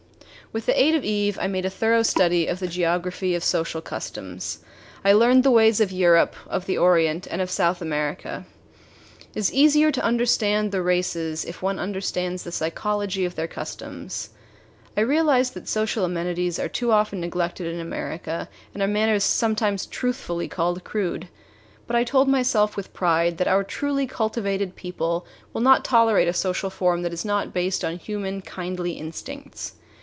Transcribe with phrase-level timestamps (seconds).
[0.53, 3.79] With the aid of Eve, I made a thorough study of the geography of social
[3.81, 4.59] customs.
[5.05, 8.45] I learned the ways of Europe, of the Orient, and of South America.
[9.33, 14.31] It is easier to understand races if one understands the psychology of their customs.
[14.97, 19.85] I realized that social amenities are too often neglected in America, and our manners sometimes
[19.85, 21.29] truthfully called crude.
[21.87, 26.33] But I told myself with pride that our truly cultivated people will not tolerate a
[26.33, 29.75] social form that is not based on human, kindly instincts.